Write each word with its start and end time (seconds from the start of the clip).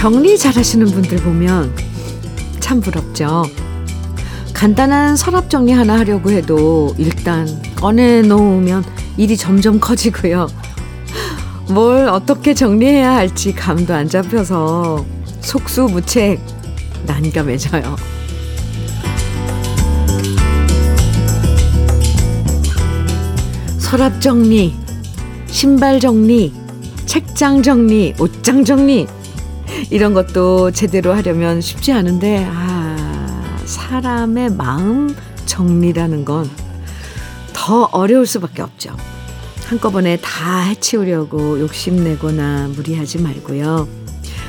정리 0.00 0.38
잘하시는 0.38 0.86
분들 0.86 1.18
보면 1.18 1.76
참 2.58 2.80
부럽죠. 2.80 3.42
간단한 4.60 5.16
서랍 5.16 5.48
정리 5.48 5.72
하나 5.72 5.98
하려고 5.98 6.30
해도 6.30 6.94
일단 6.98 7.48
꺼내 7.76 8.20
놓으면 8.20 8.84
일이 9.16 9.34
점점 9.34 9.80
커지고요. 9.80 10.48
뭘 11.72 12.06
어떻게 12.08 12.52
정리해야 12.52 13.14
할지 13.14 13.54
감도 13.54 13.94
안 13.94 14.06
잡혀서 14.06 15.02
속수무책 15.40 16.42
난감해져요. 17.06 17.96
서랍 23.78 24.20
정리, 24.20 24.74
신발 25.46 25.98
정리, 25.98 26.52
책장 27.06 27.62
정리, 27.62 28.12
옷장 28.18 28.66
정리 28.66 29.06
이런 29.88 30.12
것도 30.12 30.70
제대로 30.72 31.14
하려면 31.14 31.62
쉽지 31.62 31.92
않은데, 31.92 32.46
아, 32.46 32.79
사람의 33.70 34.50
마음 34.52 35.14
정리라는 35.46 36.24
건 36.24 36.70
더 37.70 37.84
어려울 37.92 38.26
수밖에 38.26 38.62
없죠. 38.62 38.96
한꺼번에 39.66 40.16
다 40.16 40.60
해치우려고 40.62 41.60
욕심내거나 41.60 42.70
무리하지 42.74 43.18
말고요. 43.22 43.86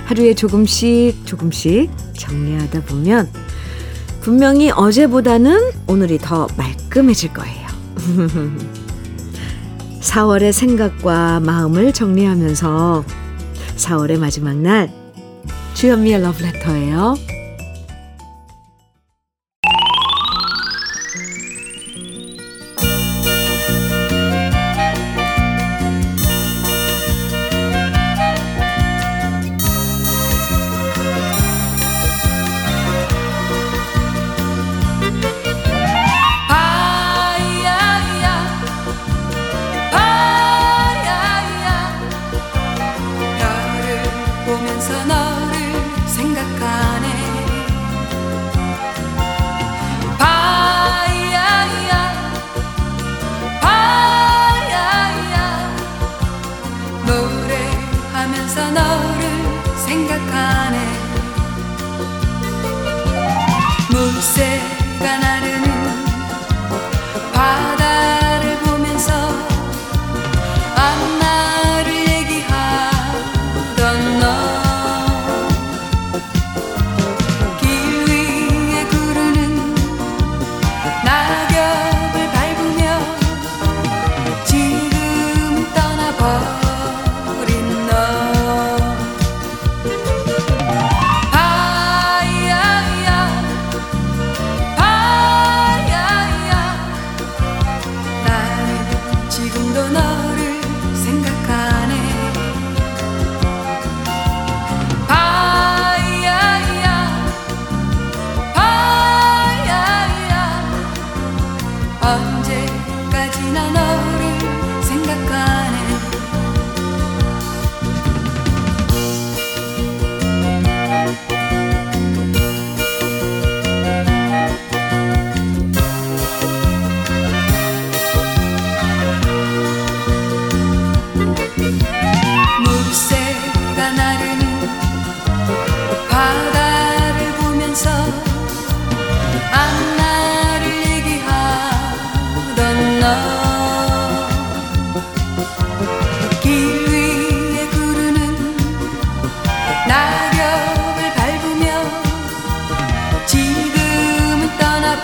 하루에 0.06 0.34
조금씩 0.34 1.26
조금씩 1.26 1.92
정리하다 2.18 2.82
보면 2.86 3.30
분명히 4.22 4.72
어제보다는 4.72 5.72
오늘이 5.88 6.18
더 6.18 6.48
말끔해질 6.58 7.34
거예요. 7.34 7.68
4월의 10.02 10.52
생각과 10.52 11.42
마음을 11.42 11.94
정리하면서 11.94 13.04
4월의 13.76 14.18
마지막 14.18 14.56
날 14.56 14.92
주현미의 15.76 16.22
러브레터예요. 16.22 17.41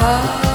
순 0.07 0.46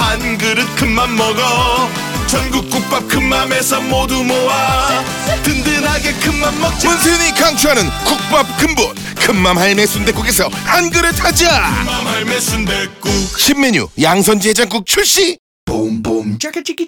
한 0.00 0.38
그릇 0.38 0.66
큰맘 0.76 1.14
먹어. 1.16 1.88
전국 2.26 2.68
국밥 2.70 3.06
큰맘에서 3.08 3.80
모두 3.82 4.24
모아. 4.24 5.04
든든하게 5.42 6.12
큰맘 6.14 6.60
먹자. 6.60 6.88
문세윤이 6.88 7.32
강추하는 7.38 7.82
국밥 8.04 8.46
근본 8.58 8.94
큰맘 9.16 9.58
할매 9.58 9.86
순대국에서 9.86 10.48
한 10.64 10.90
그릇 10.90 11.22
하자. 11.22 11.48
큰맘 11.84 12.06
할매 12.06 12.40
순댓국. 12.40 13.12
신메뉴 13.38 13.88
양선지 14.00 14.48
해장국 14.50 14.86
출시. 14.86 15.38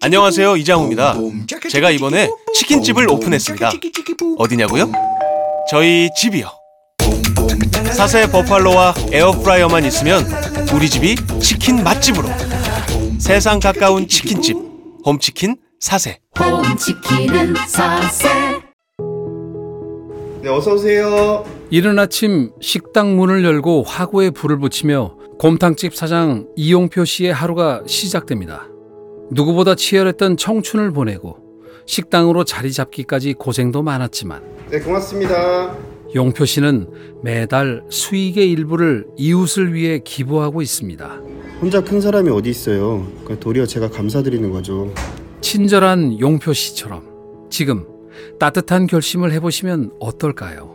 안녕하세요 0.00 0.56
이장우입니다. 0.56 1.14
제가 1.70 1.90
이번에 1.92 2.28
치킨집을 2.54 3.08
오픈했습니다. 3.10 3.72
어디냐고요? 4.38 4.90
저희 5.70 6.08
집이요. 6.16 6.50
사세 7.94 8.26
버팔로와 8.26 8.94
에어프라이어만 9.12 9.84
있으면 9.84 10.26
우리 10.72 10.90
집이 10.90 11.14
치킨 11.40 11.84
맛집으로 11.84 12.28
세상 13.22 13.60
가까운 13.60 14.08
치킨집 14.08 14.56
홈치킨 15.06 15.56
사세. 15.78 16.18
홈치킨은 16.36 17.54
사세 17.68 18.28
네, 20.42 20.48
어서 20.48 20.74
오세요. 20.74 21.44
이른 21.70 22.00
아침 22.00 22.50
식당 22.60 23.16
문을 23.16 23.44
열고 23.44 23.84
화구에 23.84 24.30
불을 24.30 24.58
붙이며 24.58 25.14
곰탕집 25.38 25.94
사장 25.94 26.48
이용표 26.56 27.04
씨의 27.04 27.32
하루가 27.32 27.84
시작됩니다. 27.86 28.66
누구보다 29.30 29.76
치열했던 29.76 30.36
청춘을 30.36 30.90
보내고 30.90 31.36
식당으로 31.86 32.42
자리 32.42 32.72
잡기까지 32.72 33.34
고생도 33.34 33.84
많았지만 33.84 34.42
네, 34.68 34.80
고맙습니다. 34.80 35.76
용표 36.16 36.44
씨는 36.44 36.88
매달 37.22 37.84
수익의 37.88 38.50
일부를 38.50 39.06
이웃을 39.16 39.74
위해 39.74 40.00
기부하고 40.04 40.60
있습니다. 40.60 41.20
혼자 41.62 41.80
큰 41.80 42.00
사람이 42.00 42.28
어디 42.30 42.50
있어요. 42.50 43.06
그러니까 43.22 43.38
도리어 43.40 43.64
제가 43.66 43.88
감사드리는 43.90 44.50
거죠. 44.50 44.92
친절한 45.40 46.18
용표 46.20 46.52
씨처럼 46.52 47.48
지금 47.50 47.86
따뜻한 48.40 48.86
결심을 48.88 49.32
해보시면 49.32 49.92
어떨까요? 50.00 50.74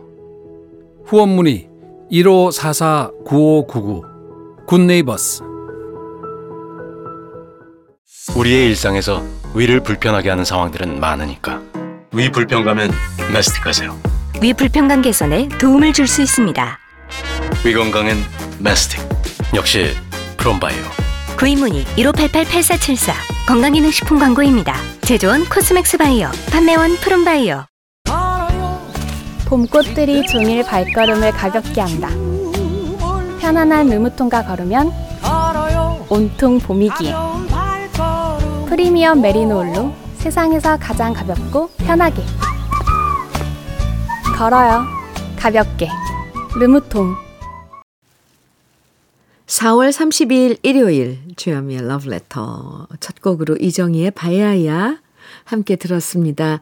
후원 1.04 1.28
문의 1.30 1.68
1544-9599 2.10 4.02
굿네이버스 4.66 5.42
우리의 8.36 8.68
일상에서 8.68 9.22
위를 9.54 9.80
불편하게 9.80 10.30
하는 10.30 10.44
상황들은 10.44 11.00
많으니까 11.00 11.62
위 12.12 12.30
불편감은 12.30 12.90
메스틱 13.32 13.66
하세요. 13.66 13.94
위 14.42 14.52
불편감 14.54 15.02
개선에 15.02 15.48
도움을 15.60 15.92
줄 15.92 16.06
수 16.06 16.22
있습니다. 16.22 16.78
위 17.64 17.72
건강엔 17.74 18.16
메스틱. 18.60 19.00
역시 19.54 19.88
프롬바이오. 20.48 20.82
구입 21.36 21.58
문의 21.58 21.84
1588-8474 21.84 23.12
건강기능식품 23.46 24.18
광고입니다. 24.18 24.76
제조원 25.02 25.44
코스맥스 25.44 25.98
바이오 25.98 26.30
판매원 26.50 26.96
프롬바이오 26.96 27.64
봄꽃들이 29.46 30.26
종일 30.26 30.64
발걸음을 30.64 31.32
가볍게 31.32 31.82
한다. 31.82 32.08
편안한 33.40 33.90
르무통과 33.90 34.46
걸으면 34.46 34.90
온통 36.08 36.60
봄이기에. 36.60 37.12
프리미엄 38.70 39.20
메리노울로 39.20 39.92
세상에서 40.16 40.78
가장 40.78 41.12
가볍고 41.12 41.68
편하게. 41.76 42.22
걸어요. 44.34 44.86
가볍게. 45.36 45.90
르무통. 46.58 47.27
4월 49.48 49.90
30일 49.90 50.58
일요일 50.62 51.18
주현미의 51.36 51.88
러브레터 51.88 52.86
첫 53.00 53.20
곡으로 53.22 53.56
이정희의 53.56 54.10
바야야 54.10 55.00
함께 55.44 55.76
들었습니다. 55.76 56.60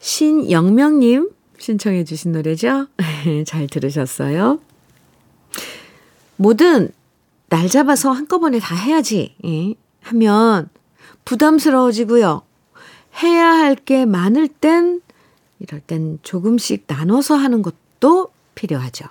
신영명님 0.00 1.30
신청해 1.58 2.04
주신 2.04 2.32
노래죠? 2.32 2.88
잘 3.46 3.66
들으셨어요? 3.68 4.58
뭐든 6.36 6.90
날 7.48 7.68
잡아서 7.70 8.10
한꺼번에 8.12 8.58
다 8.58 8.74
해야지 8.76 9.34
예, 9.46 9.74
하면 10.02 10.68
부담스러워지고요. 11.24 12.42
해야 13.22 13.46
할 13.48 13.76
게 13.76 14.04
많을 14.04 14.48
땐 14.48 15.00
이럴 15.58 15.80
땐 15.80 16.18
조금씩 16.22 16.84
나눠서 16.86 17.36
하는 17.36 17.62
것도 17.62 18.28
필요하죠. 18.54 19.06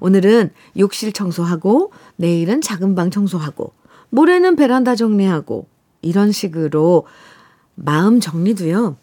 오늘은 0.00 0.50
욕실 0.78 1.12
청소하고 1.12 1.92
내일은 2.16 2.60
작은 2.60 2.94
방 2.94 3.10
청소하고 3.10 3.72
모레는 4.10 4.56
베란다 4.56 4.94
정리하고 4.94 5.66
이런 6.02 6.32
식으로 6.32 7.06
마음 7.74 8.20
정리도요. 8.20 8.96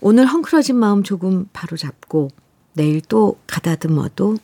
오늘 0.00 0.26
헝클어진 0.26 0.76
마음 0.76 1.02
조금 1.02 1.46
바로 1.52 1.76
잡고 1.76 2.30
내일 2.72 3.00
또 3.00 3.38
가다듬어도 3.46 4.36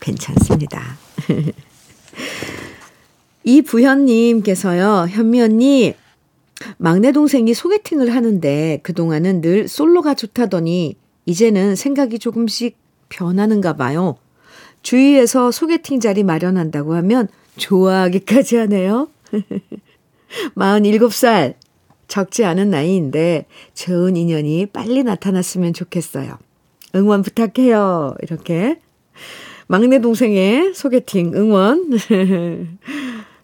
괜찮습니다. 0.00 0.96
이부현님께서요, 3.44 5.06
현미 5.08 5.40
언니, 5.40 5.94
막내 6.76 7.12
동생이 7.12 7.54
소개팅을 7.54 8.14
하는데 8.14 8.80
그동안은 8.82 9.40
늘 9.40 9.66
솔로가 9.66 10.14
좋다더니 10.14 10.96
이제는 11.26 11.76
생각이 11.76 12.18
조금씩 12.18 12.76
변하는가 13.08 13.76
봐요. 13.76 14.16
주위에서 14.82 15.50
소개팅 15.50 16.00
자리 16.00 16.22
마련한다고 16.22 16.94
하면 16.94 17.28
좋아하기까지 17.56 18.56
하네요. 18.56 19.08
47살. 20.56 21.54
적지 22.08 22.44
않은 22.44 22.70
나이인데 22.70 23.46
좋은 23.72 24.16
인연이 24.16 24.66
빨리 24.66 25.04
나타났으면 25.04 25.72
좋겠어요. 25.72 26.38
응원 26.96 27.22
부탁해요. 27.22 28.16
이렇게. 28.22 28.80
막내 29.68 30.00
동생의 30.00 30.74
소개팅 30.74 31.32
응원 31.36 31.88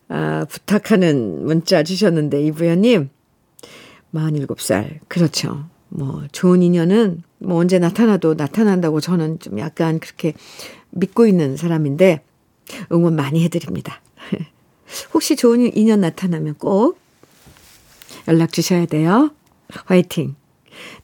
아, 0.08 0.44
부탁하는 0.48 1.44
문자 1.44 1.84
주셨는데 1.84 2.42
이부연님 2.42 3.10
47살 4.12 4.98
그렇죠. 5.06 5.66
뭐 5.88 6.24
좋은 6.32 6.62
인연은 6.62 7.22
뭐 7.38 7.58
언제 7.58 7.78
나타나도 7.78 8.34
나타난다고 8.34 9.00
저는 9.00 9.38
좀 9.38 9.60
약간 9.60 10.00
그렇게 10.00 10.34
믿고 10.96 11.26
있는 11.26 11.56
사람인데 11.56 12.22
응원 12.92 13.14
많이 13.16 13.42
해드립니다. 13.44 14.00
혹시 15.14 15.36
좋은 15.36 15.70
인연 15.76 16.00
나타나면 16.00 16.54
꼭 16.54 16.98
연락 18.28 18.52
주셔야 18.52 18.86
돼요. 18.86 19.30
화이팅! 19.86 20.34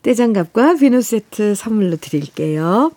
떼장갑과 0.03 0.75
비누 0.75 1.03
세트 1.03 1.55
선물로 1.55 1.97
드릴게요. 1.97 2.93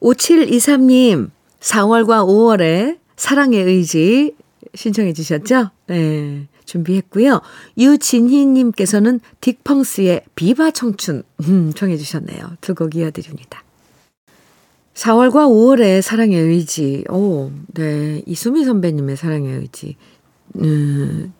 5723님, 0.00 1.30
4월과 1.60 2.26
5월에 2.26 2.98
사랑의 3.16 3.62
의지 3.62 4.34
신청해 4.74 5.12
주셨죠? 5.12 5.70
네, 5.88 6.48
준비했고요. 6.64 7.40
유진희님께서는 7.78 9.20
딕펑스의 9.40 10.22
비바 10.34 10.70
청춘 10.72 11.22
음, 11.42 11.72
청해 11.74 11.96
주셨네요. 11.96 12.56
두 12.60 12.74
곡 12.74 12.94
이어드립니다. 12.96 13.62
4월과 14.94 15.48
5월에 15.48 16.02
사랑의 16.02 16.38
의지. 16.40 17.04
오, 17.08 17.50
네. 17.68 18.22
이수미 18.26 18.64
선배님의 18.64 19.16
사랑의 19.16 19.58
의지. 19.58 19.96
음, 20.56 21.32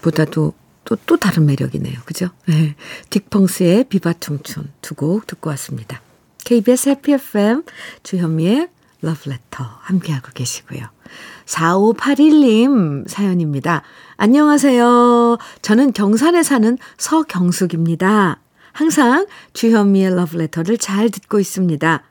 보다도 0.00 0.54
또, 0.84 0.96
또 1.06 1.16
다른 1.16 1.46
매력이네요. 1.46 2.00
그죠? 2.04 2.28
네. 2.46 2.74
딕펑스의 3.10 3.88
비바 3.88 4.14
청춘 4.20 4.70
두 4.82 4.94
곡 4.94 5.26
듣고 5.26 5.50
왔습니다. 5.50 6.00
KBS 6.44 6.90
해피 6.90 7.12
FM 7.14 7.64
주현미의 8.02 8.68
러브레터 9.00 9.64
함께하고 9.80 10.28
계시고요. 10.34 10.82
4581님 11.46 13.08
사연입니다. 13.08 13.82
안녕하세요. 14.16 15.38
저는 15.62 15.92
경산에 15.92 16.42
사는 16.42 16.76
서경숙입니다. 16.98 18.40
항상 18.72 19.26
주현미의 19.52 20.14
러브레터를 20.16 20.78
잘 20.78 21.10
듣고 21.10 21.40
있습니다. 21.40 22.02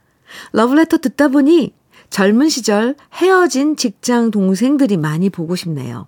러브레터 0.52 0.98
듣다 0.98 1.30
보니 1.30 1.74
젊은 2.10 2.50
시절 2.50 2.96
헤어진 3.14 3.76
직장 3.76 4.30
동생들이 4.32 4.98
많이 4.98 5.30
보고 5.30 5.56
싶네요. 5.56 6.08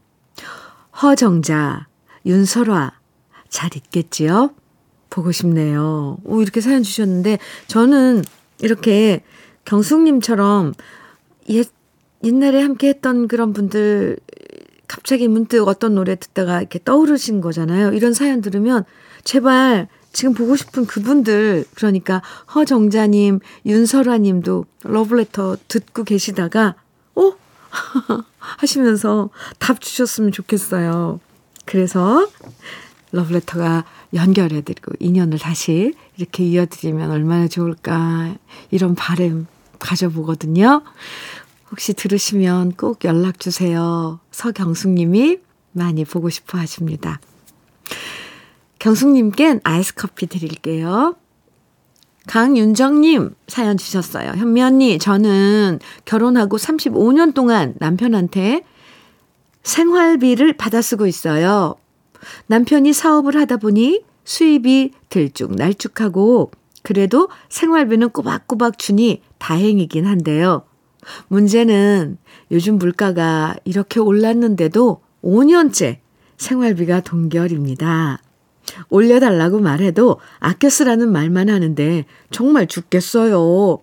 허정자, 1.02 1.88
윤설화, 2.26 2.92
잘 3.50 3.70
있겠지요? 3.76 4.52
보고 5.10 5.32
싶네요. 5.32 6.18
오, 6.24 6.42
이렇게 6.42 6.62
사연 6.62 6.84
주셨는데, 6.84 7.40
저는 7.68 8.24
이렇게 8.60 9.24
경숙님처럼 9.66 10.74
옛, 11.50 11.68
옛날에 12.24 12.62
함께 12.62 12.90
했던 12.90 13.28
그런 13.28 13.54
분들, 13.54 14.18
갑자기 14.88 15.28
문득 15.28 15.68
어떤 15.68 15.96
노래 15.96 16.16
듣다가 16.16 16.60
이렇게 16.60 16.80
떠오르신 16.84 17.42
거잖아요. 17.42 17.94
이런 17.94 18.14
사연 18.14 18.42
들으면, 18.42 18.84
제발 19.24 19.88
지금 20.16 20.34
보고 20.34 20.56
싶은 20.56 20.86
그분들, 20.86 21.66
그러니까 21.76 22.22
허정자님, 22.56 23.42
윤설화님도 23.66 24.66
러브레터 24.84 25.58
듣고 25.68 26.06
계시다가, 26.06 26.76
어? 27.16 27.34
하시면서 28.40 29.30
답 29.60 29.82
주셨으면 29.82 30.32
좋겠어요. 30.32 31.20
그래서 31.66 32.30
러브레터가 33.12 33.84
연결해드리고 34.14 34.94
인연을 35.00 35.38
다시 35.38 35.94
이렇게 36.16 36.46
이어드리면 36.46 37.12
얼마나 37.12 37.50
좋을까 37.50 38.36
이런 38.72 38.96
바램 38.96 39.48
가져보거든요. 39.80 40.82
혹시 41.72 41.94
들으시면 41.94 42.72
꼭 42.78 43.04
연락 43.04 43.42
주세요. 43.42 44.22
서경숙님이 44.32 45.40
많이 45.74 46.06
보고 46.06 46.30
싶어 46.30 46.58
하십니다. 46.58 47.20
경숙님껜 48.86 49.62
아이스 49.64 49.96
커피 49.96 50.28
드릴게요. 50.28 51.16
강윤정님 52.28 53.34
사연 53.48 53.78
주셨어요. 53.78 54.34
현미 54.36 54.62
언니, 54.62 55.00
저는 55.00 55.80
결혼하고 56.06 56.58
35년 56.58 57.34
동안 57.34 57.74
남편한테 57.80 58.62
생활비를 59.64 60.54
받아 60.54 60.84
쓰고 60.84 61.08
있어요. 61.08 61.76
남편이 62.46 62.94
사업을 62.94 63.36
하다 63.36 63.58
보니 63.58 64.04
수입이 64.24 64.92
들쭉날쭉하고 65.10 66.52
그래도 66.84 67.30
생활비는 67.50 68.12
꼬박꼬박 68.12 68.78
주니 68.78 69.24
다행이긴 69.40 70.06
한데요. 70.06 70.64
문제는 71.28 72.20
요즘 72.52 72.78
물가가 72.78 73.56
이렇게 73.66 74.00
올랐는데도 74.00 75.02
5년째 75.24 75.98
생활비가 76.38 77.02
동결입니다. 77.02 78.20
올려달라고 78.90 79.60
말해도 79.60 80.20
아껴 80.40 80.70
쓰라는 80.70 81.12
말만 81.12 81.50
하는데 81.50 82.06
정말 82.32 82.68
죽겠어요. 82.68 83.80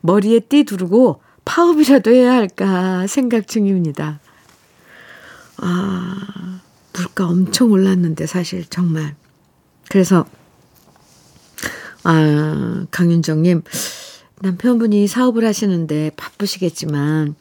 머리에 0.00 0.40
띠 0.40 0.64
두르고 0.64 1.22
파업이라도 1.44 2.10
해야 2.10 2.34
할까 2.34 3.06
생각 3.06 3.48
중입니다. 3.48 4.20
아, 5.58 6.60
물가 6.92 7.26
엄청 7.26 7.72
올랐는데 7.72 8.26
사실 8.26 8.64
정말. 8.68 9.14
그래서 9.88 10.24
아, 12.04 12.86
강윤정님 12.90 13.62
남편분이 14.40 15.06
사업을 15.06 15.44
하시는데 15.44 16.12
바쁘시겠지만 16.16 17.34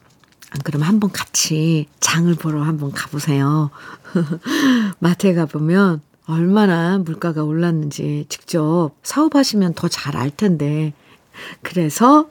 안 0.51 0.61
그러면 0.63 0.87
한번 0.87 1.11
같이 1.11 1.87
장을 1.99 2.33
보러 2.35 2.63
한번 2.63 2.91
가보세요. 2.91 3.69
마트에 4.99 5.33
가보면 5.33 6.01
얼마나 6.29 6.97
물가가 6.99 7.43
올랐는지 7.43 8.25
직접 8.29 8.91
사업하시면 9.03 9.73
더 9.73 9.87
잘 9.87 10.15
알 10.15 10.29
텐데. 10.31 10.93
그래서 11.61 12.29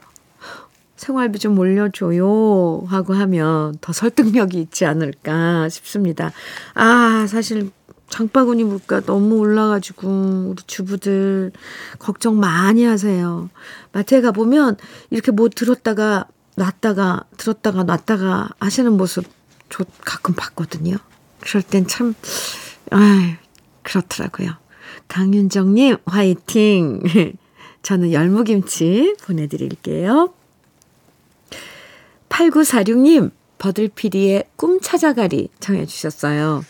생활비 0.95 1.39
좀 1.39 1.57
올려줘요 1.57 2.83
하고 2.87 3.13
하면 3.13 3.77
더 3.81 3.93
설득력이 3.93 4.59
있지 4.61 4.85
않을까 4.85 5.69
싶습니다. 5.69 6.31
아, 6.73 7.25
사실 7.27 7.71
장바구니 8.09 8.63
물가 8.63 9.01
너무 9.01 9.37
올라가지고 9.37 10.07
우리 10.51 10.63
주부들 10.65 11.51
걱정 11.99 12.39
많이 12.39 12.83
하세요. 12.83 13.49
마트에 13.91 14.21
가보면 14.21 14.77
이렇게 15.09 15.31
뭐 15.31 15.47
들었다가 15.49 16.25
놨다가 16.55 17.23
들었다가 17.37 17.83
놨다가 17.83 18.49
하시는 18.59 18.91
모습 18.97 19.25
저 19.69 19.85
가끔 20.01 20.33
봤거든요. 20.35 20.97
그럴 21.39 21.61
땐 21.63 21.85
참, 21.87 22.15
아 22.91 23.37
그렇더라고요. 23.83 24.51
강윤정님, 25.07 25.97
화이팅! 26.05 27.01
저는 27.81 28.11
열무김치 28.11 29.15
보내드릴게요. 29.23 30.33
8946님, 32.29 33.31
버들피디의 33.57 34.45
꿈 34.55 34.79
찾아가리 34.81 35.49
청해주셨어요. 35.59 36.63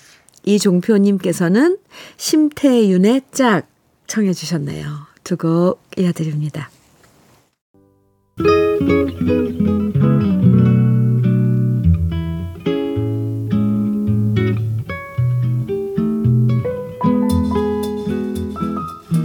이종표님께서는 0.43 1.77
심태윤의 2.17 3.21
짝 3.31 3.67
청해주셨네요. 4.07 4.85
두 5.23 5.37
곡 5.37 5.81
이어드립니다. 5.97 6.69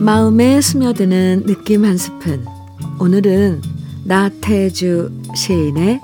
마음에 0.04 0.60
스며드는 0.60 1.44
느낌 1.46 1.86
한 1.86 1.96
스푼. 1.96 2.44
오늘은 3.00 3.62
나태주 4.04 5.10
시인의 5.34 5.98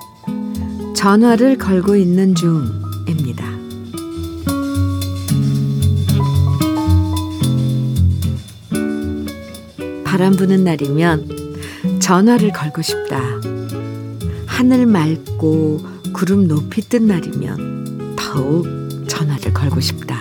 전화를 0.95 1.59
걸고 1.59 1.95
있는 1.95 2.33
중입니다. 2.33 3.45
바람 10.03 10.35
부는 10.35 10.63
날이면 10.63 11.99
전화를 11.99 12.53
걸고 12.53 12.81
싶다. 12.81 13.21
하늘 14.47 14.87
맑고 14.87 15.79
구름 16.11 16.47
높이 16.47 16.81
뜬 16.81 17.05
날이면 17.05 18.15
더욱 18.15 18.65
전화를 19.07 19.53
걸고 19.53 19.79
싶다. 19.79 20.19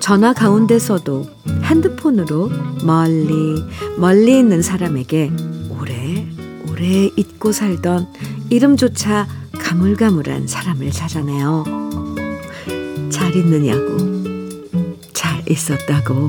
전화 0.00 0.34
가운데서도 0.34 1.37
핸드폰으로 1.68 2.50
멀리 2.84 3.62
멀리 3.96 4.38
있는 4.38 4.62
사람에게 4.62 5.30
오래 5.70 6.26
오래 6.70 7.10
잊고 7.16 7.52
살던 7.52 8.08
이름조차 8.50 9.26
가물가물한 9.52 10.46
사람을 10.46 10.90
찾아내요. 10.90 11.64
잘 13.10 13.36
있느냐고, 13.36 13.98
잘 15.12 15.42
있었다고, 15.46 16.28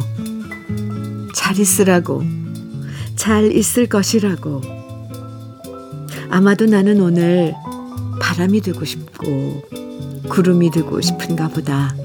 잘 1.33 1.57
있으라고, 1.57 2.23
잘 3.15 3.51
있을 3.51 3.87
것이라고. 3.87 4.61
아마도 6.29 6.65
나는 6.65 6.99
오늘 6.99 7.53
바람이 8.21 8.59
되고 8.61 8.83
싶고, 8.83 9.61
구름이 10.27 10.71
되고 10.71 10.99
싶은가 10.99 11.47
보다. 11.47 11.95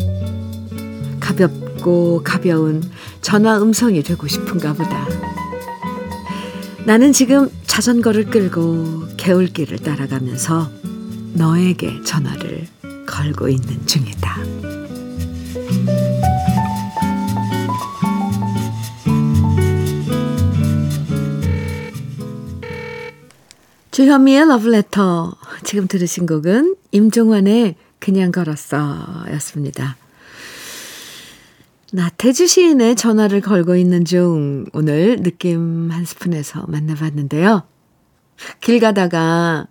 가볍고 1.18 2.22
가벼운 2.22 2.82
전화 3.24 3.56
음성이 3.60 4.02
되고 4.02 4.28
싶은가 4.28 4.74
보다. 4.74 5.08
나는 6.84 7.10
지금 7.14 7.48
자전거를 7.66 8.26
끌고 8.26 9.06
개울길을 9.16 9.78
따라가면서 9.78 10.70
너에게 11.32 12.02
전화를 12.02 12.66
걸고 13.06 13.48
있는 13.48 13.86
중이다. 13.86 14.36
주현미의 23.90 24.48
러브레터. 24.48 25.34
지금 25.64 25.88
들으신 25.88 26.26
곡은 26.26 26.76
임종환의 26.92 27.76
그냥 27.98 28.32
걸었어 28.32 29.24
였습니다. 29.32 29.96
나태주 31.94 32.48
시인의 32.48 32.96
전화를 32.96 33.40
걸고 33.40 33.76
있는 33.76 34.04
중 34.04 34.64
오늘 34.72 35.22
느낌 35.22 35.92
한 35.92 36.04
스푼에서 36.04 36.64
만나봤는데요. 36.66 37.62
길 38.60 38.80
가다가 38.80 39.68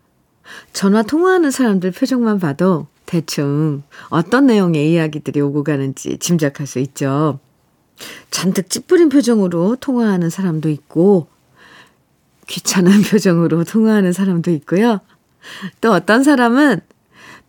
전화 0.72 1.04
통화하는 1.04 1.52
사람들 1.52 1.92
표정만 1.92 2.40
봐도 2.40 2.88
대충 3.06 3.84
어떤 4.08 4.46
내용의 4.46 4.90
이야기들이 4.94 5.42
오고 5.42 5.66
가는지 5.66 6.18
짐작할 6.18 6.66
수 6.66 6.80
있죠. 6.80 7.40
잔뜩 8.32 8.70
찌푸린 8.70 9.10
표정으로 9.10 9.76
통화하는 9.76 10.30
사람도 10.30 10.70
있고 10.70 11.28
귀찮은 12.48 13.02
표정으로 13.12 13.66
통화하는 13.66 14.14
사람도 14.14 14.50
있고요. 14.52 15.02
또 15.82 15.92
어떤 15.92 16.24
사람은 16.24 16.80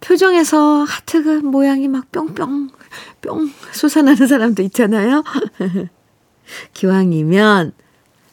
표정에서 0.01 0.83
하트가 0.83 1.43
모양이 1.43 1.87
막 1.87 2.11
뿅뿅 2.11 2.71
뿅 3.21 3.53
솟아나는 3.73 4.27
사람도 4.27 4.63
있잖아요. 4.65 5.25
기왕이면 6.75 7.73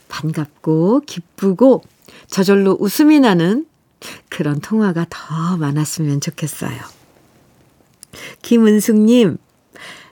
반갑고 0.09 1.01
기쁘고 1.05 1.83
저절로 2.27 2.77
웃음이 2.79 3.19
나는 3.19 3.65
그런 4.29 4.59
통화가 4.59 5.05
더 5.09 5.57
많았으면 5.57 6.21
좋겠어요. 6.21 6.77
김은숙님, 8.41 9.37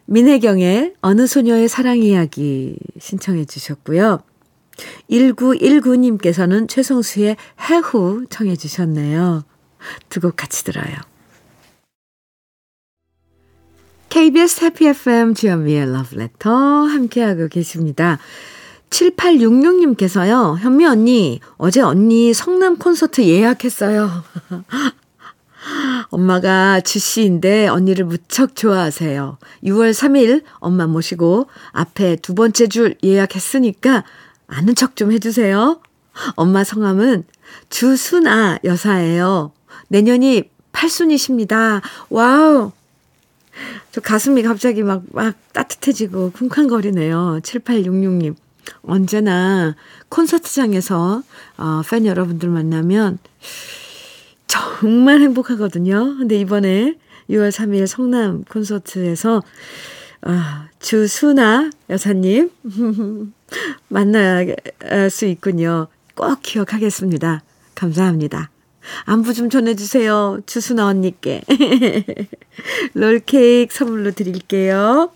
민혜경의 0.05 0.95
어느 1.01 1.27
소녀의 1.27 1.67
사랑 1.67 1.99
이야기 1.99 2.77
신청해 2.99 3.45
주셨고요. 3.45 4.19
1919님께서는 5.09 6.67
최성수의 6.69 7.35
해후 7.69 8.25
청해 8.29 8.55
주셨네요. 8.55 9.43
두 10.09 10.19
곡 10.21 10.35
같이 10.35 10.63
들어요. 10.63 10.95
KBS 14.09 14.65
해피 14.65 14.87
FM 14.87 15.35
주현미의 15.35 15.91
러브레터 15.93 16.51
함께하고 16.51 17.47
계십니다. 17.47 18.17
7866님께서요. 18.89 20.57
현미 20.57 20.85
언니, 20.85 21.39
어제 21.57 21.81
언니 21.81 22.33
성남 22.33 22.77
콘서트 22.77 23.21
예약했어요. 23.21 24.09
엄마가 26.09 26.81
주씨인데 26.81 27.67
언니를 27.67 28.05
무척 28.05 28.55
좋아하세요. 28.55 29.37
6월 29.63 29.91
3일 29.91 30.43
엄마 30.53 30.87
모시고 30.87 31.45
앞에 31.71 32.15
두 32.15 32.33
번째 32.33 32.67
줄 32.67 32.95
예약했으니까 33.03 34.03
아는 34.47 34.73
척 34.73 34.95
좀 34.95 35.11
해주세요. 35.11 35.81
엄마 36.35 36.63
성함은 36.63 37.25
주순아 37.69 38.59
여사예요. 38.63 39.51
내년이 39.89 40.49
팔순이십니다. 40.71 41.81
와우! 42.09 42.71
저 43.91 44.01
가슴이 44.01 44.43
갑자기 44.43 44.83
막, 44.83 45.03
막 45.11 45.35
따뜻해지고 45.53 46.31
쿵쾅거리네요. 46.31 47.39
7866님. 47.43 48.35
언제나 48.83 49.75
콘서트장에서 50.09 51.23
어, 51.57 51.81
팬 51.89 52.05
여러분들 52.05 52.49
만나면 52.49 53.17
정말 54.47 55.21
행복하거든요. 55.21 56.17
근데 56.17 56.39
이번에 56.39 56.95
6월 57.29 57.49
3일 57.49 57.87
성남 57.87 58.43
콘서트에서 58.45 59.43
아, 60.21 60.67
주수나 60.79 61.69
여사님 61.89 62.51
만날 63.87 64.55
수 65.09 65.25
있군요. 65.25 65.87
꼭 66.15 66.39
기억하겠습니다. 66.41 67.43
감사합니다. 67.75 68.49
안부 69.05 69.34
좀 69.34 69.50
전해주세요. 69.50 70.39
주수나 70.46 70.88
언니께. 70.88 71.41
롤케이크 72.93 73.74
선물로 73.74 74.12
드릴게요. 74.12 75.12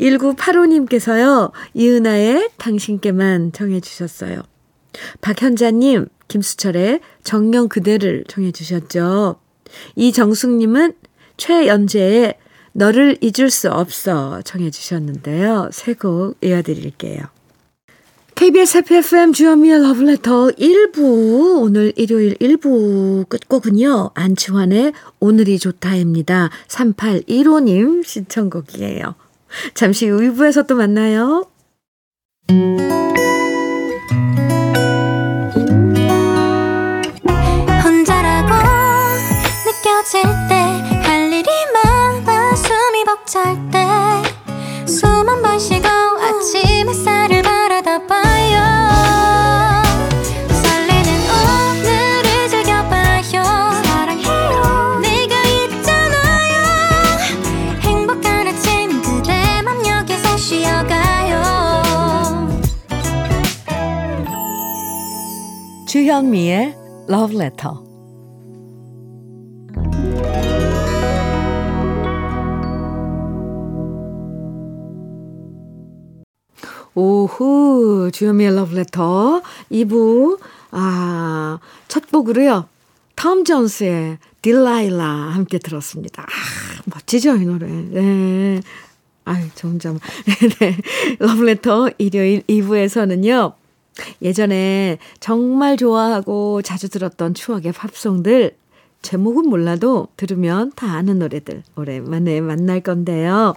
1985님께서요, 0.00 1.52
이은아의 1.74 2.50
당신께만 2.56 3.52
정해주셨어요. 3.52 4.42
박현자님, 5.20 6.08
김수철의 6.28 7.00
정령 7.22 7.68
그대를 7.68 8.24
정해주셨죠. 8.28 9.36
이정숙님은 9.96 10.94
최연재의 11.36 12.34
너를 12.72 13.16
잊을 13.20 13.50
수 13.50 13.70
없어 13.70 14.42
정해주셨는데요. 14.42 15.70
새곡 15.72 16.38
이어드릴게요. 16.42 17.22
KBS 18.34 18.78
FFM 18.78 19.32
주현미의 19.32 19.80
러브레터 19.82 20.48
1부, 20.48 21.62
오늘 21.62 21.92
일요일 21.96 22.34
1부 22.34 23.28
끝곡은요, 23.28 24.10
안치환의 24.14 24.92
오늘이 25.20 25.58
좋다입니다. 25.58 26.50
3815님 26.66 28.04
신청곡이에요. 28.04 29.14
잠시 29.74 30.08
후 30.08 30.18
2부에서 30.18 30.66
또 30.66 30.74
만나요. 30.74 31.46
주현미의 66.14 66.76
Love 67.10 67.36
Letter. 67.36 67.74
오후 76.94 78.10
주현미의 78.12 78.52
Love 78.52 78.76
Letter 78.76 79.42
2부 79.72 80.38
아, 80.70 81.58
첫 81.88 82.08
곡으로요. 82.12 82.68
톰 83.16 83.44
존스의 83.44 84.18
딜라일라 84.40 85.04
함께 85.04 85.58
들었습니다. 85.58 86.22
아, 86.22 86.82
멋지죠, 86.84 87.34
이 87.38 87.44
노래. 87.44 87.66
네. 87.66 88.60
아유, 89.24 89.46
저 89.56 89.66
혼자. 89.66 89.90
네. 90.60 90.76
러브레터 91.18 91.90
일요일 91.98 92.42
2부에서는요. 92.42 93.63
예전에 94.22 94.98
정말 95.20 95.76
좋아하고 95.76 96.62
자주 96.62 96.88
들었던 96.88 97.34
추억의 97.34 97.72
팝송들 97.72 98.56
제목은 99.02 99.48
몰라도 99.48 100.08
들으면 100.16 100.72
다 100.74 100.92
아는 100.92 101.18
노래들 101.18 101.62
오랜만에 101.76 102.40
만날 102.40 102.80
건데요. 102.80 103.54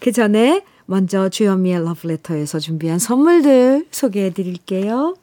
그 0.00 0.12
전에 0.12 0.64
먼저 0.86 1.28
주현미의 1.28 1.84
러브레터에서 1.84 2.58
준비한 2.58 2.98
선물들 2.98 3.86
소개해 3.90 4.32
드릴게요. 4.32 5.14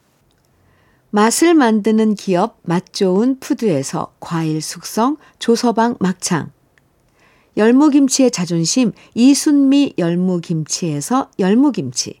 맛을 1.10 1.54
만드는 1.54 2.14
기업 2.14 2.58
맛좋은 2.62 3.40
푸드에서 3.40 4.14
과일 4.20 4.60
숙성 4.62 5.16
조서방 5.38 5.96
막창 5.98 6.50
열무김치의 7.56 8.30
자존심 8.30 8.92
이순미 9.14 9.94
열무김치에서 9.98 11.30
열무김치 11.38 12.20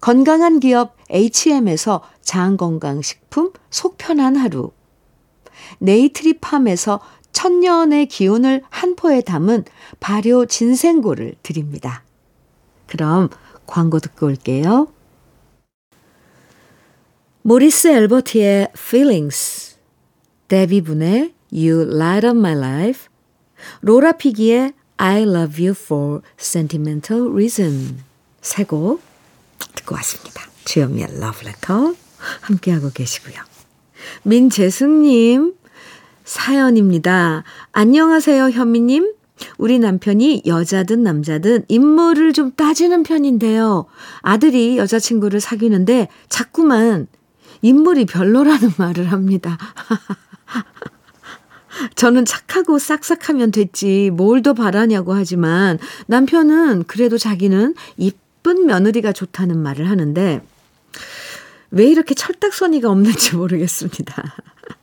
건강한 0.00 0.60
기업 0.60 0.96
HM에서 1.10 2.02
장건강식품 2.22 3.52
속편한 3.70 4.36
하루, 4.36 4.72
네이트리팜에서 5.78 7.00
천년의 7.32 8.06
기운을 8.06 8.62
한 8.68 8.96
포에 8.96 9.20
담은 9.20 9.64
발효 10.00 10.46
진생고를 10.46 11.34
드립니다. 11.42 12.04
그럼 12.86 13.28
광고 13.66 14.00
듣고 14.00 14.26
올게요. 14.26 14.88
모리스 17.42 17.88
엘버트의 17.88 18.68
Feelings, 18.76 19.76
데비 20.48 20.80
분의 20.80 21.34
You 21.52 21.82
Light 21.82 22.26
Up 22.26 22.38
My 22.38 22.56
Life, 22.56 23.08
로라 23.80 24.12
피기의 24.12 24.72
I 24.96 25.22
Love 25.22 25.64
You 25.64 25.74
For 25.78 26.20
Sentimental 26.38 27.30
Reason 27.30 28.02
세곡 28.40 29.07
듣고 29.88 29.94
왔습니다. 29.96 30.42
주현미의 30.64 31.08
Letter 31.10 31.94
함께하고 32.42 32.90
계시고요. 32.92 33.34
민재승님 34.22 35.54
사연입니다. 36.24 37.44
안녕하세요 37.72 38.50
현미님. 38.50 39.14
우리 39.56 39.78
남편이 39.78 40.42
여자든 40.46 41.02
남자든 41.02 41.64
인물을 41.68 42.32
좀 42.32 42.52
따지는 42.52 43.02
편인데요. 43.02 43.86
아들이 44.20 44.78
여자친구를 44.78 45.40
사귀는데 45.40 46.08
자꾸만 46.28 47.06
인물이 47.62 48.06
별로라는 48.06 48.72
말을 48.76 49.10
합니다. 49.10 49.58
저는 51.94 52.24
착하고 52.24 52.78
싹싹하면 52.78 53.52
됐지 53.52 54.10
뭘 54.12 54.42
더 54.42 54.52
바라냐고 54.52 55.14
하지만 55.14 55.78
남편은 56.06 56.84
그래도 56.84 57.16
자기는 57.16 57.74
이쁜 58.48 58.64
며느리가 58.64 59.12
좋다는 59.12 59.58
말을 59.58 59.90
하는데 59.90 60.40
왜 61.70 61.86
이렇게 61.86 62.14
철딱서니가 62.14 62.90
없는지 62.90 63.36
모르겠습니다. 63.36 64.36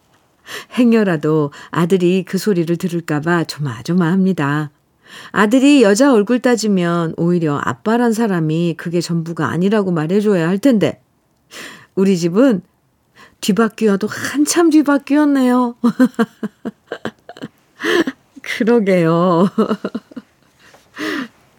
행여라도 0.78 1.51
아들이 1.71 2.23
그 2.23 2.38
소리를 2.38 2.78
들을까봐 2.78 3.45
조마조마합니다. 3.45 4.69
아들이 5.32 5.82
여자 5.82 6.13
얼굴 6.13 6.41
따지면 6.41 7.15
오히려 7.17 7.58
아빠란 7.58 8.13
사람이 8.13 8.75
그게 8.78 9.01
전부가 9.01 9.47
아니라고 9.47 9.91
말해줘야 9.91 10.47
할 10.47 10.60
텐데 10.60 11.01
우리 11.95 12.19
집은 12.19 12.62
뒤바뀌어도 13.41 14.08
한참 14.08 14.69
뒤바뀌었네요. 14.69 15.73
그러게요. 18.43 19.49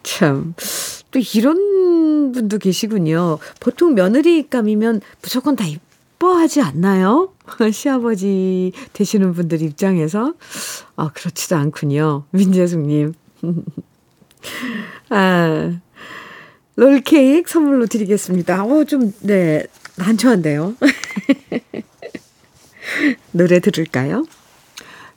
참, 0.03 0.53
또 1.11 1.19
이런 1.35 1.66
분도 2.31 2.57
계시군요. 2.57 3.39
보통 3.59 3.95
며느리감이면 3.95 5.01
무조건 5.21 5.55
다 5.55 5.65
이뻐하지 5.65 6.61
않나요? 6.61 7.33
시아버지 7.71 8.71
되시는 8.93 9.33
분들 9.33 9.61
입장에서. 9.61 10.33
아, 10.95 11.11
그렇지도 11.13 11.55
않군요. 11.55 12.25
민재숙님. 12.31 13.13
아, 15.09 15.79
롤케이크 16.75 17.49
선물로 17.49 17.87
드리겠습니다. 17.87 18.65
어, 18.65 18.83
좀, 18.83 19.13
네, 19.21 19.65
난처한데요. 19.97 20.75
노래 23.31 23.59
들을까요? 23.59 24.25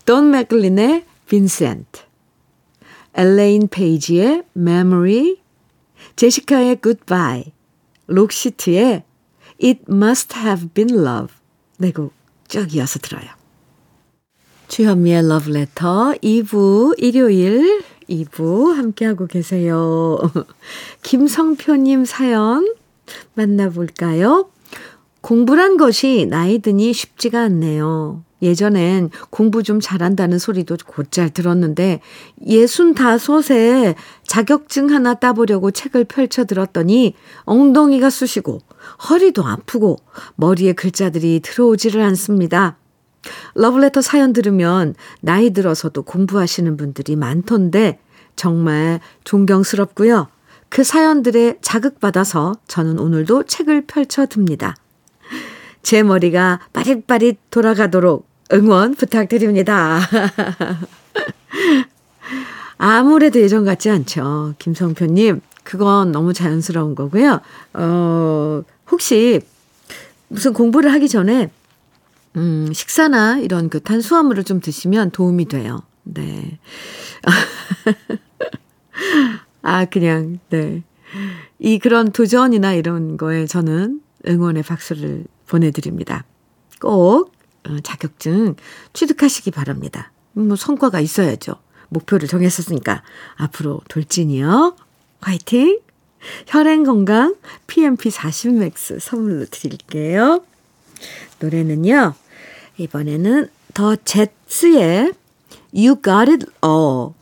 돈 0.06 0.30
맥글린의 0.30 1.04
빈센트, 1.28 2.00
엘레인 3.14 3.68
페이지의 3.68 4.44
Memory, 4.56 5.39
제시카의 6.16 6.80
Goodbye, 6.82 7.52
록시트의 8.06 9.04
It 9.62 9.84
Must 9.88 10.36
Have 10.36 10.68
Been 10.74 10.98
Love 10.98 11.34
네곡 11.78 12.12
쭉 12.48 12.74
이어서 12.74 12.98
들어요. 12.98 13.28
주현미의 14.68 15.18
Love 15.24 15.52
Letter 15.54 16.18
2부 16.22 16.94
일요일 16.98 17.82
2부 18.08 18.74
함께하고 18.74 19.26
계세요. 19.26 20.18
김성표님 21.02 22.04
사연 22.04 22.74
만나볼까요? 23.34 24.50
공부란 25.20 25.76
것이 25.76 26.26
나이 26.28 26.58
드니 26.58 26.92
쉽지가 26.92 27.42
않네요. 27.42 28.24
예전엔 28.42 29.10
공부 29.30 29.62
좀 29.62 29.80
잘한다는 29.80 30.38
소리도 30.38 30.76
곧잘 30.86 31.30
들었는데 31.30 32.00
예순 32.46 32.94
다섯에 32.94 33.94
자격증 34.26 34.90
하나 34.90 35.14
따보려고 35.14 35.70
책을 35.70 36.04
펼쳐 36.04 36.44
들었더니 36.44 37.14
엉덩이가 37.44 38.10
쑤시고 38.10 38.60
허리도 39.08 39.44
아프고 39.44 39.96
머리에 40.36 40.72
글자들이 40.72 41.40
들어오지를 41.40 42.00
않습니다. 42.02 42.76
러블레터 43.54 44.00
사연 44.00 44.32
들으면 44.32 44.94
나이 45.20 45.50
들어서도 45.50 46.02
공부하시는 46.02 46.76
분들이 46.76 47.16
많던데 47.16 47.98
정말 48.36 49.00
존경스럽고요. 49.24 50.28
그 50.70 50.84
사연들에 50.84 51.58
자극받아서 51.60 52.54
저는 52.68 52.98
오늘도 52.98 53.42
책을 53.42 53.86
펼쳐 53.86 54.24
듭니다. 54.24 54.76
제 55.82 56.02
머리가 56.02 56.60
빠릿빠릿 56.72 57.38
돌아가도록 57.50 58.29
응원 58.52 58.94
부탁드립니다. 58.94 60.00
아무래도 62.78 63.40
예전 63.40 63.64
같지 63.64 63.90
않죠. 63.90 64.54
김성표님. 64.58 65.40
그건 65.64 66.12
너무 66.12 66.32
자연스러운 66.32 66.94
거고요. 66.94 67.40
어, 67.74 68.62
혹시 68.90 69.40
무슨 70.28 70.52
공부를 70.52 70.92
하기 70.94 71.08
전에, 71.08 71.50
음, 72.36 72.72
식사나 72.72 73.38
이런 73.38 73.68
그 73.68 73.80
탄수화물을 73.80 74.44
좀 74.44 74.60
드시면 74.60 75.10
도움이 75.10 75.46
돼요. 75.46 75.82
네. 76.04 76.58
아, 79.62 79.84
그냥, 79.84 80.38
네. 80.48 80.82
이 81.58 81.78
그런 81.78 82.12
도전이나 82.12 82.72
이런 82.72 83.16
거에 83.16 83.46
저는 83.46 84.00
응원의 84.26 84.62
박수를 84.62 85.24
보내드립니다. 85.46 86.24
꼭 86.80 86.90
어, 86.90 87.30
자격증 87.82 88.56
취득하시기 88.92 89.50
바랍니다. 89.50 90.12
뭐 90.32 90.56
성과가 90.56 91.00
있어야죠. 91.00 91.54
목표를 91.88 92.28
정했었으니까 92.28 93.02
앞으로 93.36 93.80
돌진이요. 93.88 94.76
화이팅! 95.20 95.80
혈행 96.46 96.84
건강 96.84 97.36
PMP 97.66 98.10
40 98.10 98.54
맥스 98.54 98.98
선물로 99.00 99.46
드릴게요. 99.50 100.44
노래는요. 101.40 102.14
이번에는 102.78 103.48
더 103.74 103.96
제츠의 103.96 105.12
You 105.74 105.96
Got 106.02 106.30
It 106.30 106.46
All 106.64 107.12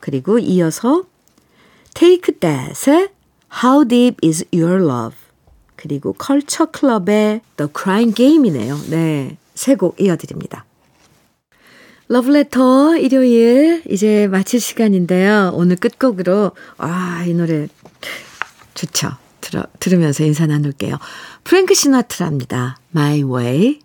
그리고 0.00 0.38
이어서 0.38 1.04
Take 1.94 2.38
That의 2.38 3.10
How 3.62 3.86
Deep 3.86 4.26
Is 4.26 4.44
Your 4.52 4.82
Love 4.82 5.16
그리고 5.76 6.12
컬처 6.14 6.66
클럽의 6.66 7.42
The 7.56 7.70
Crying 7.74 8.14
Game이네요. 8.14 8.78
네. 8.90 9.36
세 9.54 9.76
곡 9.76 10.00
이어드립니다. 10.00 10.64
러브레터 12.08 12.96
일요일 12.98 13.82
이제 13.88 14.26
마칠 14.28 14.60
시간인데요. 14.60 15.52
오늘 15.54 15.76
끝곡으로 15.76 16.52
아, 16.76 17.24
이 17.26 17.32
노래 17.32 17.66
좋죠. 18.74 19.12
들어, 19.40 19.62
들으면서 19.80 20.24
인사 20.24 20.46
나눌게요. 20.46 20.98
프랭크 21.44 21.74
시나트라입니다. 21.74 22.78
My 22.94 23.22
Way. 23.24 23.80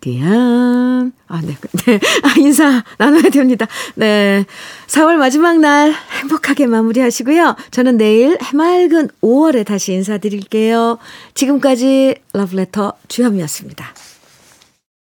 디안. 0.00 1.12
아, 1.26 1.40
네. 1.42 1.56
네. 1.86 2.00
아, 2.22 2.34
인사 2.38 2.84
나눠야 2.98 3.30
됩니다. 3.30 3.66
네. 3.96 4.44
4월 4.86 5.16
마지막 5.16 5.58
날 5.58 5.92
행복하게 6.20 6.66
마무리하시고요. 6.66 7.56
저는 7.72 7.96
내일 7.98 8.38
해맑은 8.42 9.08
5월에 9.22 9.66
다시 9.66 9.92
인사드릴게요. 9.92 10.98
지금까지 11.34 12.14
러브레터 12.32 12.92
주현미였습니다. 13.08 13.92